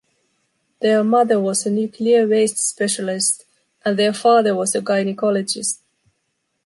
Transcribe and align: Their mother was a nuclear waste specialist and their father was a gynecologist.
Their 0.79 1.03
mother 1.03 1.39
was 1.39 1.63
a 1.67 1.69
nuclear 1.69 2.27
waste 2.27 2.57
specialist 2.57 3.45
and 3.85 3.99
their 3.99 4.13
father 4.13 4.55
was 4.55 4.73
a 4.73 4.81
gynecologist. 4.81 5.77